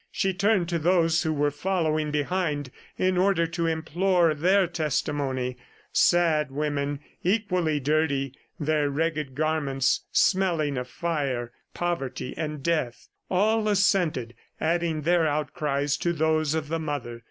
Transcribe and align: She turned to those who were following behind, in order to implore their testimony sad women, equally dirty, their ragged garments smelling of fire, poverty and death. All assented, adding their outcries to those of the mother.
She 0.11 0.33
turned 0.33 0.67
to 0.69 0.79
those 0.79 1.21
who 1.21 1.31
were 1.31 1.51
following 1.51 2.09
behind, 2.09 2.71
in 2.97 3.19
order 3.19 3.45
to 3.45 3.67
implore 3.67 4.33
their 4.33 4.65
testimony 4.65 5.57
sad 5.93 6.49
women, 6.49 7.01
equally 7.23 7.79
dirty, 7.79 8.33
their 8.59 8.89
ragged 8.89 9.35
garments 9.35 10.01
smelling 10.11 10.75
of 10.75 10.87
fire, 10.87 11.51
poverty 11.75 12.33
and 12.35 12.63
death. 12.63 13.09
All 13.29 13.67
assented, 13.67 14.33
adding 14.59 15.03
their 15.03 15.27
outcries 15.27 15.97
to 15.97 16.13
those 16.13 16.55
of 16.55 16.67
the 16.69 16.79
mother. 16.79 17.19